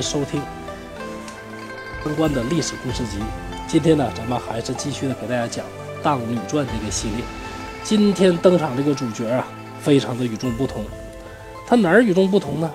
[0.00, 0.42] 收听
[2.04, 3.18] 相关的历史故事集。
[3.66, 5.64] 今天呢，咱们还是继续的给大家讲
[6.02, 7.24] 《荡女传》这个系列。
[7.82, 9.46] 今天登场这个主角啊，
[9.80, 10.84] 非常的与众不同。
[11.66, 12.70] 他哪儿与众不同呢？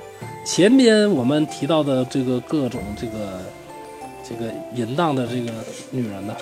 [0.46, 3.40] 前面我们提到的这个各种这个
[4.28, 5.52] 这个淫荡的这个
[5.90, 6.36] 女人呢，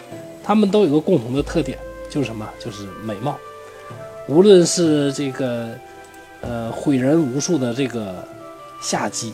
[0.43, 1.77] 她们都有个共同的特点，
[2.09, 2.47] 就是什么？
[2.59, 3.37] 就是美貌。
[4.27, 5.69] 无论是这个
[6.41, 8.27] 呃毁人无数的这个
[8.81, 9.33] 夏姬，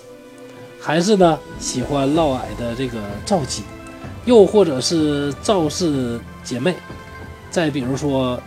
[0.80, 3.63] 还是呢喜欢嫪毐的这个赵姬，
[4.26, 6.76] 又或者是赵氏姐妹，
[7.49, 8.41] 再比如说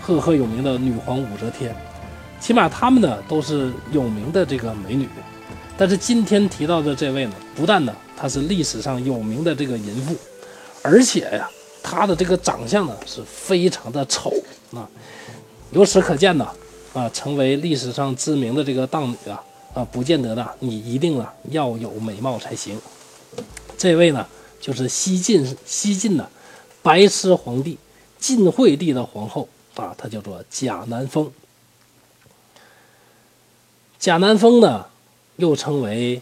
[0.00, 1.74] 赫赫有名的女皇武则天，
[2.38, 5.08] 起码她们呢都是有名的这个美女。
[5.76, 10.14] 但是今天提到的这位呢，不但呢她是历史上有名的这个淫妇，
[10.82, 11.48] 而且呀
[11.82, 14.30] 她的这个长相呢是非常的丑
[14.74, 14.86] 啊。
[15.70, 16.46] 由此可见呢，
[16.92, 19.42] 啊，成为历史上知名的这个荡女啊，
[19.74, 22.78] 啊，不见得呢，你一定啊要有美貌才行。
[23.78, 24.26] 这位呢，
[24.60, 26.28] 就是西晋西晋的
[26.82, 27.78] 白痴皇帝
[28.18, 31.30] 晋惠帝的皇后啊，她叫做贾南风。
[33.98, 34.86] 贾南风呢，
[35.36, 36.20] 又称为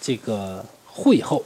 [0.00, 1.44] 这个惠后，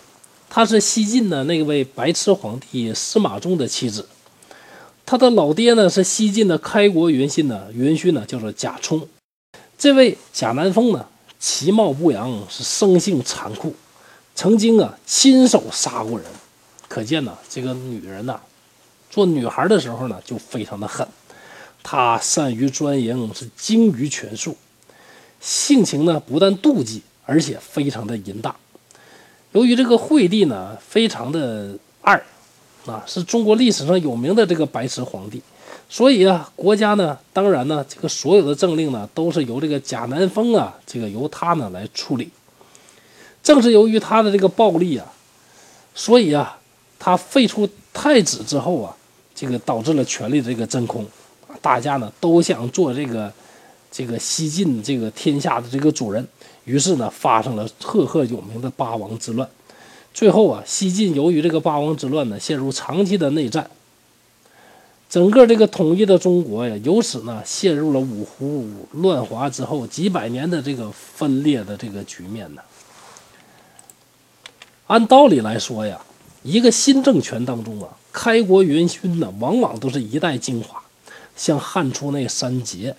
[0.49, 4.09] 她是西晋的那位白痴皇帝司马衷的妻子。
[5.07, 9.09] 他的老爹呢是西晋的开国元勋呢，元勋呢叫做贾充。
[9.79, 11.07] 这位贾南风呢，
[11.39, 13.75] 其貌不扬，是生性残酷，
[14.35, 16.27] 曾经啊亲手杀过人。
[16.89, 18.41] 可见呢，这个女人呐，
[19.11, 21.07] 做女孩的时候呢就非常的狠。
[21.83, 24.57] 她善于专营，是精于权术。
[25.41, 28.55] 性情呢，不但妒忌，而且非常的淫荡。
[29.53, 32.21] 由于这个惠帝呢，非常的二，
[32.87, 35.41] 啊，是中国历史上有名的这个白痴皇帝，
[35.89, 42.31] 所以啊，国家呢，当然呢，这个所有的政令呢，都是由这个贾南风啊，这个由他呢来处理。
[43.43, 45.11] 正是由于他的这个暴力啊，
[45.95, 46.59] 所以啊，
[46.99, 48.95] 他废除太子之后啊，
[49.35, 51.07] 这个导致了权力的这个真空，
[51.63, 53.33] 大家呢都想做这个。
[53.91, 56.25] 这个西晋这个天下的这个主人，
[56.65, 59.49] 于是呢发生了赫赫有名的八王之乱。
[60.13, 63.69] 最后啊，西晋由于这个八王之乱呢，陷入长期的内战。
[65.09, 72.61] 整个这个统一的中国呀，由此呢陷入了五胡乱华之后几百年的这个分裂的这个局面呢。
[74.87, 75.99] 按道理来说呀，
[76.43, 80.83] 一个新政权当中啊，开国元勋呢，往往都是一代精华，
[81.37, 82.95] 像汉初那三杰。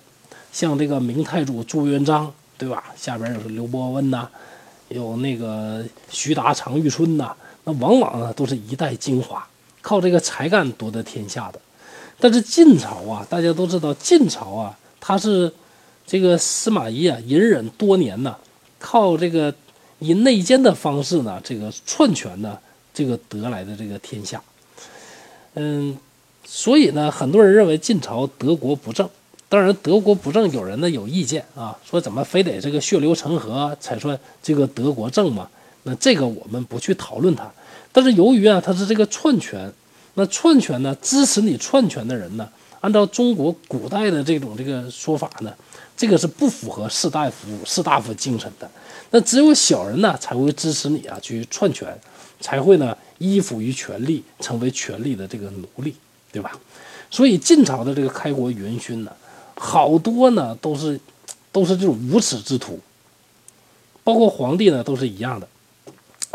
[0.51, 2.83] 像这个明太祖朱元璋，对吧？
[2.97, 4.27] 下边有刘伯温呐，
[4.87, 9.47] 有那个徐达、常遇春呐，那往往呢都是一代精华，
[9.81, 11.61] 靠这个才干夺得天下的。
[12.19, 15.51] 但是晋朝啊，大家都知道，晋朝啊，他是
[16.05, 18.35] 这个司马懿啊，隐忍多年呐，
[18.77, 19.53] 靠这个
[19.99, 22.57] 以内奸的方式呢，这个篡权呢，
[22.93, 24.41] 这个得来的这个天下。
[25.55, 25.97] 嗯，
[26.45, 29.09] 所以呢，很多人认为晋朝德国不正。
[29.47, 35.49] 当然，德国不正，有人呢有意见啊，说怎么非得这个血流成河才算这个德国正嘛？
[35.83, 37.51] 那这个我们不去讨论它。
[37.91, 39.73] 但是由于啊，它是这个篡权，
[40.19, 42.45] 那篡权呢，支持你篡权的人呢，
[42.81, 45.53] 按照中国古代的这种这个说法呢，
[45.95, 48.69] 这个是不符合士大夫士大夫精神的。
[49.11, 51.97] 那只有小人呢才会支持你啊去篡权，
[52.41, 55.95] 才会呢依附于权力，成为权力的这个奴隶，
[56.33, 56.51] 对吧？
[57.09, 59.11] 所以晋朝的这个开国元勋呢。
[59.55, 60.99] 好多呢，都是，
[61.51, 62.79] 都是这种无耻之徒，
[64.03, 65.47] 包括皇帝呢，都是一样的。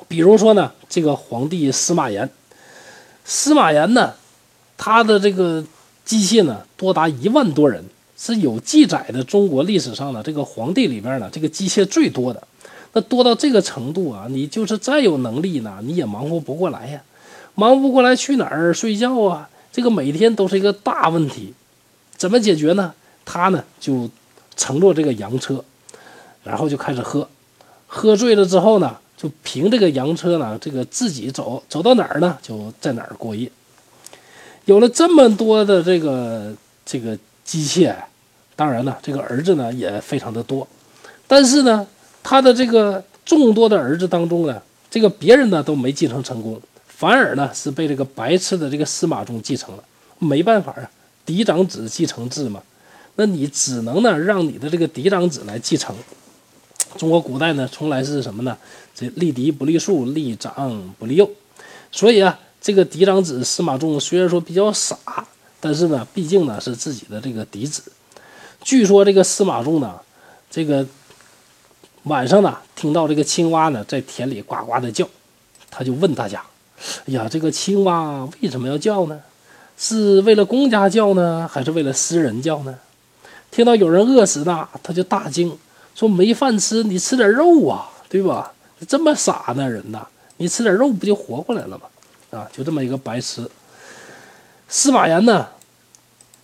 [0.08, 2.28] 比如说呢，这个皇帝司马炎，
[3.24, 4.12] 司马炎呢，
[4.76, 5.64] 他的这个
[6.04, 7.82] 机械呢，多达一万多人，
[8.16, 9.24] 是有记载的。
[9.24, 12.46] 中国历史上的这个皇帝里边呢，这个机械最多的，
[12.92, 17.02] 那多到这个程度啊，你就是再有能力呢，你也忙活不过来呀，
[17.54, 19.48] 忙不过来去哪儿睡觉啊？
[19.72, 21.54] 这个每天都是一个大问题，
[22.16, 22.92] 怎么解决呢？
[23.24, 24.10] 他呢就
[24.54, 25.64] 乘坐这个洋车，
[26.44, 27.26] 然后就开始喝，
[27.86, 33.50] 喝醉了之后呢，就凭这个洋车呢，这个自己走，走到哪儿呢，就在哪儿过夜。
[34.66, 36.52] 有了这么多的这个
[36.84, 37.94] 这个机械，
[38.54, 40.68] 当然呢，这个儿子呢也非常的多，
[41.26, 41.86] 但是呢，
[42.22, 44.60] 他的这个众多的儿子当中呢，
[44.90, 49.82] 这个别人呢都没继承成功，反而呢是被这个白痴的这个司马衷继承了。
[50.18, 50.90] 没办法啊，
[51.24, 52.62] 嫡长子继承制嘛。
[53.14, 55.96] 那你只能呢，让你的这个嫡长子来继承。
[56.96, 58.56] 中国古代呢，从来是什么呢？
[58.94, 61.28] 这立嫡不立庶，立长不立幼。
[61.90, 64.96] 所以啊，这个嫡长子司马衷虽然说比较傻，
[65.60, 67.82] 但是呢，毕竟呢是自己的这个嫡子。
[68.62, 70.00] 据说这个司马衷呢，
[70.50, 70.86] 这个
[72.04, 75.08] 晚上呢，听到这个青蛙呢在田里呱呱的叫，
[75.70, 76.42] 他就问大家
[77.06, 79.20] ：“哎呀，这个青蛙为什么要叫呢？
[79.76, 82.78] 是为了公家叫呢，还是为了私人叫呢？”
[83.50, 85.56] 听到有人饿死呢，他就大惊，
[85.94, 88.52] 说：“没饭吃，你吃点肉啊，对吧？
[88.88, 90.06] 这么傻呢人呐，
[90.36, 91.86] 你吃点肉不就活过来了吗？
[92.38, 93.48] 啊，就这么一个白痴。”
[94.68, 95.46] 司马炎呢，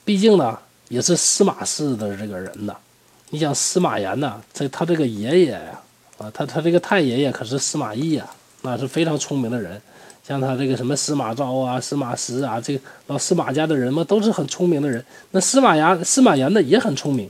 [0.04, 0.56] 毕竟呢
[0.88, 2.76] 也是司马氏的这个人呐。
[3.30, 5.80] 你想司马炎呢，这他这个爷爷呀，
[6.18, 8.28] 啊，他他这个太爷爷可是司马懿呀，
[8.62, 9.80] 那是非常聪明的人。
[10.26, 15.04] 像他这个什么司马昭啊、司马师啊，这个老司马家的人嘛，都是很聪明的人。
[15.32, 17.28] 那司马炎、司马炎呢也很聪明，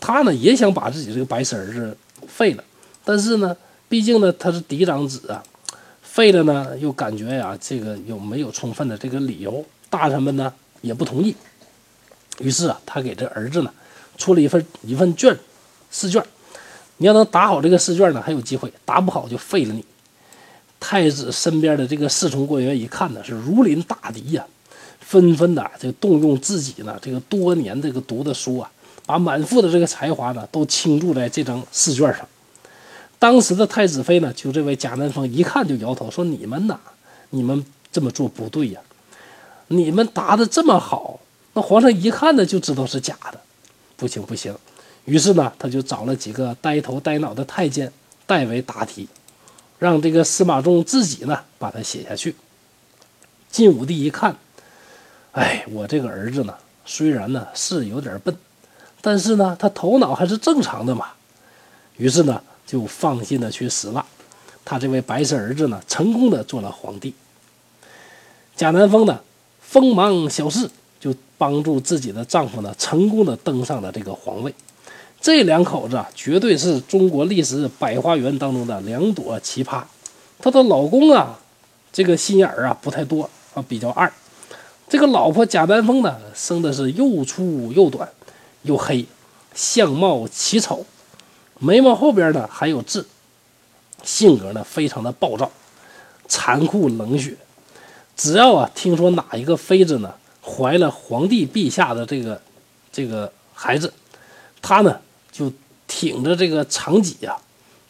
[0.00, 1.96] 他呢也想把自己这个白痴儿子
[2.26, 2.64] 废了，
[3.04, 3.56] 但是呢，
[3.88, 5.42] 毕竟呢他是嫡长子啊，
[6.02, 11.34] 废了呢又感觉呀这个又没有充分的这个理由，大臣们呢也不同意。
[12.40, 13.72] 于是啊，他给这儿子呢
[14.16, 15.36] 出了一份一份卷
[15.90, 16.22] 试卷，
[16.98, 19.84] 你要能答好这个试卷呢，还有机会；答不好就废了你。
[20.80, 24.46] 太子身边的这个侍从官员一看呢，是如临大敌呀，
[25.00, 28.70] 纷纷的这个动用自己呢这个多年这个读的书啊，
[29.08, 32.28] 把满腹的这个才华呢都倾注在这张试卷上。
[33.18, 36.78] 当时的太子妃呢，就这位贾南风一看就摇头说：“你们呐，
[37.30, 38.80] 你们这么做不对呀，
[39.68, 41.18] 你们答的这么好，
[41.54, 43.40] 那皇上一看呢就知道是假的，
[43.96, 44.54] 不行不行。”
[45.06, 47.90] 于是呢，他就找了几个呆头呆脑的太监
[48.26, 49.08] 代为答题。
[49.78, 52.34] 让这个司马衷自己呢把它写下去。
[53.48, 54.36] 晋武帝一看，
[55.32, 56.52] 哎，我这个儿子呢，
[56.84, 58.36] 虽然呢是有点笨，
[59.08, 61.06] 但是呢他头脑还是正常的嘛。
[61.96, 64.04] 于是呢就放心的去死了。
[64.66, 67.14] 他这位白色儿子呢，成功的做了皇帝。
[68.54, 69.18] 贾南风呢，
[69.62, 70.68] 锋芒小事，
[71.00, 74.54] 就帮助自己的丈夫呢，成功的登上了这个皇位。
[75.22, 79.82] 这两口子啊，绝对是中国历史百花园当中的两朵奇葩。
[80.38, 81.38] 她的老公啊，
[81.90, 84.12] 这个心眼儿啊不太多啊，比较二。
[84.86, 88.06] 这个老婆贾南风呢，生的是又粗又短，
[88.68, 89.04] 又黑，
[89.52, 90.86] 相貌奇丑，
[91.58, 93.04] 眉毛后边呢还有痣，
[94.04, 95.50] 性格呢非常的暴躁，
[96.28, 97.36] 残酷冷血。
[98.16, 102.40] 只要啊听说哪一个妃子呢怀了皇帝陛下的这个
[102.92, 103.92] 这个孩子，
[104.62, 105.00] 他呢。
[105.30, 105.52] 就
[105.86, 107.36] 挺着这个长戟呀，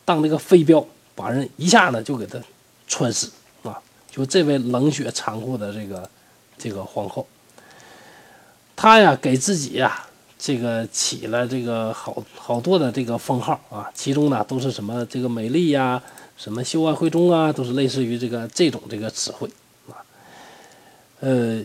[0.04, 0.84] 当这个飞镖，
[1.14, 2.38] 把人一下呢就给他
[2.86, 3.30] 穿死
[3.62, 3.80] 啊！
[4.10, 6.10] 就这位冷血残酷的这个
[6.58, 7.26] 这个皇后，
[8.76, 10.06] 她呀给自己呀
[10.38, 16.00] 这个起了这个好好多的这个封号啊，其中呢都是什么这个美丽呀，
[16.36, 19.50] 什么秀外慧中啊，都是类似于这个这种这个词汇
[19.88, 19.98] 啊。
[21.20, 21.62] 呃，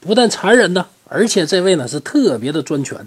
[0.00, 0.86] 不但残忍呢。
[1.14, 3.06] 而且这位呢是特别的专权，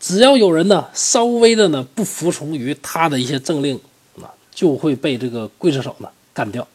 [0.00, 3.78] 只要有人呢稍微的呢不服从于他的一些政令，
[4.20, 6.66] 啊，就会被这个刽子手呢干掉。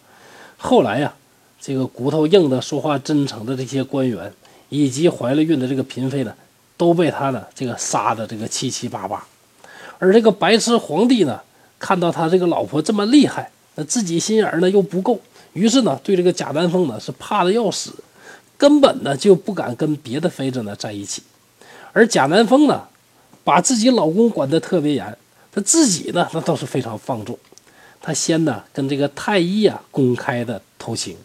[0.56, 1.14] 后来呀，
[1.60, 4.34] 这个骨头硬的、说话真诚的这些官员，
[4.72, 6.34] 以及怀了孕的这个嫔妃呢，
[6.78, 9.22] 都被他呢这个杀的这个七七八八。
[10.00, 11.40] 而这个白痴皇帝呢，
[11.78, 15.20] 看到他这个老婆这么厉害，那自己心眼呢又不够，
[15.52, 17.94] 于是呢对这个贾丹凤呢是怕的要死。
[18.58, 21.24] 根本呢就不敢跟别的妃子呢在一起，
[21.94, 22.84] 而贾南风呢，
[23.44, 25.18] 把自己老公管得特别严，
[25.52, 27.38] 他自己呢那倒是非常放纵。
[28.00, 31.18] 他先呢跟这个太医啊公开的偷情，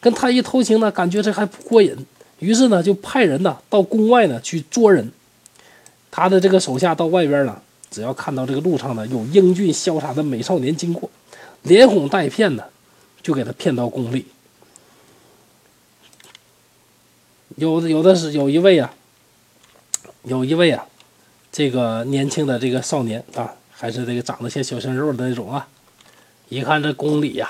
[0.00, 1.96] 跟太医偷情呢，感觉这还不过瘾，
[2.40, 5.10] 于是呢就派人呢到宫外呢去捉人。
[6.10, 11.08] 他的这个手下到外边呢，只要看到这个路上呢有英俊潇洒的美少年经过，
[11.62, 12.68] 连哄带骗的，
[13.22, 14.26] 就给他骗到宫里。
[17.56, 18.92] 有的有的是有一位啊，
[20.24, 20.84] 有一位啊，
[21.52, 25.68] 这个年轻的这个少年啊，还是这个长得像小鲜肉的那种啊。
[26.48, 27.48] 一看这宫里呀，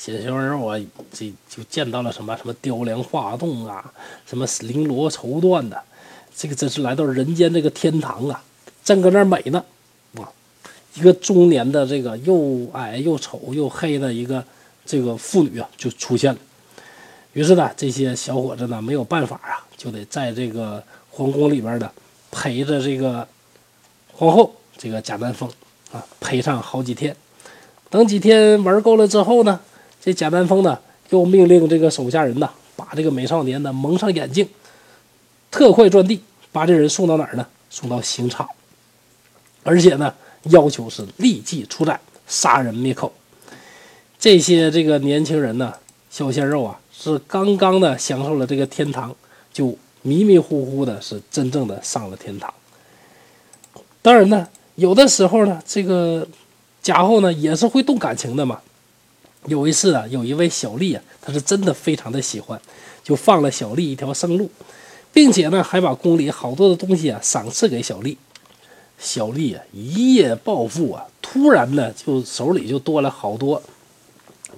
[0.00, 0.80] 小鲜肉啊，
[1.12, 3.92] 这就见到了什么什么雕梁画栋啊，
[4.24, 5.78] 什么绫罗绸缎的，
[6.34, 8.42] 这个真是来到人间这个天堂啊，
[8.82, 9.62] 正搁那美呢，
[10.14, 10.24] 啊，
[10.94, 14.42] 一个中年的这个又矮又丑又黑的一个
[14.86, 16.40] 这个妇女啊，就出现了。
[17.34, 21.92] 于是呢，这些小伙子呢没有办法啊，就得在这个皇宫里边呢
[22.30, 23.28] 陪着这个
[24.14, 25.46] 皇后这个贾南风
[25.92, 27.14] 啊陪上好几天。
[27.90, 29.60] 等几天玩够了之后呢，
[30.00, 30.78] 这贾丹凤呢
[31.10, 34.48] 又命令这个手下人呢把这个美少年呢蒙上眼睛，
[35.50, 37.46] 特快钻地，把这人送到哪儿呢？
[37.68, 38.48] 送到刑场，
[39.62, 40.14] 而且呢
[40.44, 43.12] 要求是立即出斩，杀人灭口。
[44.18, 45.74] 这些这个年轻人呢，
[46.10, 46.78] 小鲜肉啊。
[46.92, 49.16] 是刚刚的享受了这个天堂，
[49.50, 52.52] 就迷迷糊糊的，是真正的上了天堂。
[54.02, 56.28] 当然呢，有的时候呢，这个
[56.82, 58.60] 贾后呢也是会动感情的嘛。
[59.46, 62.60] 有一次啊，有一位小丽啊，她是真的非常的喜欢，
[63.02, 64.50] 就放了小丽一条生路，
[65.12, 68.16] 并且呢，还把宫里好多的东西啊赏赐给小丽。
[68.98, 73.62] 小丽啊，一夜暴富啊，突然呢，就手里就多了好多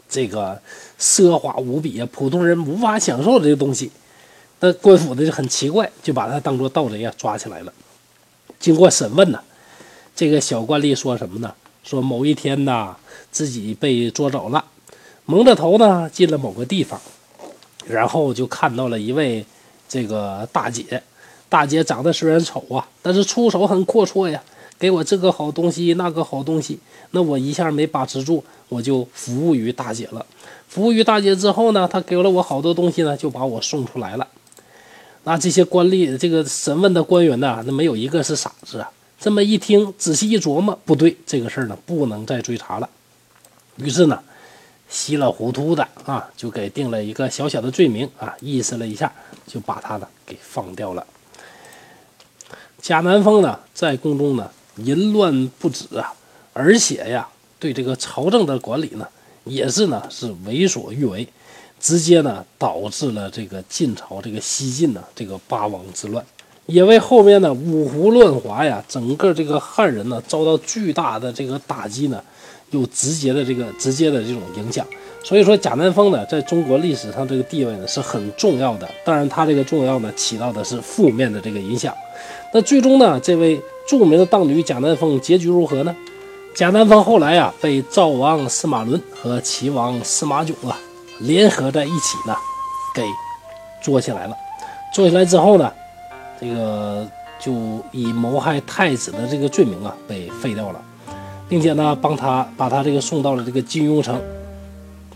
[0.09, 0.61] 这个
[0.99, 3.91] 奢华无比啊，普通人无法享受这个东西。
[4.59, 7.73] 那官府的就很奇怪，就把他当做盗贼啊抓起来了。
[8.59, 9.41] 经过审问呢，
[10.17, 11.55] 这个小官吏说什么呢？
[11.85, 12.97] 说某一天呐，
[13.31, 14.65] 自己被捉走了。
[15.33, 17.01] 蒙着头呢，进了某个地方，
[17.87, 19.43] 然后就看到了一位
[19.89, 21.03] 这个大姐。
[21.49, 24.43] 大姐长得虽然丑啊，但是出手很阔绰呀，
[24.79, 26.79] 给我这个好东西，那个好东西。
[27.13, 30.27] 那我一下没把持住，我就服务于大姐了。
[30.69, 34.29] 服务于大姐之后呢，她给了我好多东西呢，就把我送出来了。
[35.25, 38.91] 那这些官吏，这个审问的官员呢，那没有一个是傻子啊。
[39.19, 42.91] 这么一听，仔细一琢磨，不对，这个事儿呢，不能再追查了。
[43.77, 44.23] 于是呢。
[44.93, 49.11] 稀里糊涂的啊，就给定了一个小小的罪名啊，意思了一下，
[49.47, 51.05] 就把他呢给放掉了。
[52.83, 56.13] 贾南风呢，在宫中呢淫乱不止啊，
[56.53, 57.27] 而且呀，
[57.59, 59.09] 对这个朝政的管理呢，
[59.45, 61.27] 也是呢是为所欲为，
[61.81, 66.23] 直接呢导致了这个晋朝这个西晋呢这个八王之乱，
[66.67, 72.23] 也为后面呢五胡乱华呀，整个这个汉人呢遭到巨大的这个打击呢。
[72.73, 74.85] 有直接的这个直接的这种影响，
[75.23, 78.89] 所以说贾南风呢，在中国历史上这个地位呢是很重要的。
[79.05, 81.95] 当然，他这个重要呢，起到的是负面的这个影响。
[82.53, 85.95] 那最终呢，这位著名的荡女贾南风结局如何呢？
[86.55, 90.79] 贾南风后来啊，被赵王司马伦和齐王司马囧啊
[91.21, 92.35] 联合在一起呢，
[92.95, 93.03] 给
[93.83, 94.37] 捉起来了。
[94.95, 95.73] 捉起来之后呢，
[96.41, 97.07] 这个
[97.39, 97.53] 就
[97.91, 100.83] 以谋害太子的这个罪名啊，被废掉了。
[101.53, 104.19] 并且呢，帮他把他这个送到了这个金庸城，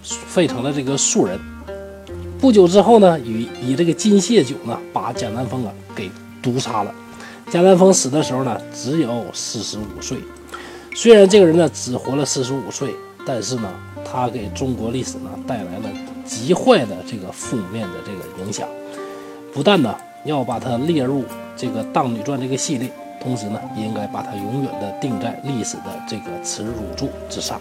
[0.02, 1.40] 废成了这个庶人。
[2.38, 6.10] 不久之后呢，以以这个金械酒呢，把贾南风啊给
[6.42, 6.94] 毒杀了。
[7.50, 10.18] 贾南风死的时候呢，只有四十五岁。
[10.94, 13.72] 虽然这个人呢只活了四十五岁，但是呢，
[14.04, 15.88] 他给中国历史呢带来了
[16.26, 18.68] 极坏的这个负面的这个影响。
[19.54, 21.24] 不但呢要把他列入
[21.56, 22.90] 这个《荡女传》这个系列。
[23.26, 27.60] 同时呢，应该把它永远的定在历史的这个耻辱柱之上。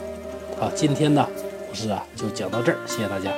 [0.59, 1.27] 好，今天呢，
[1.67, 3.31] 故事啊就讲到这儿，谢谢大家。